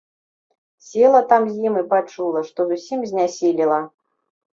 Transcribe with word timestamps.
Села 0.85 1.19
там 1.33 1.43
з 1.49 1.59
ім 1.67 1.73
і 1.81 1.83
пачула, 1.91 2.41
што 2.47 2.65
зусім 2.71 2.99
знясілела. 3.13 3.79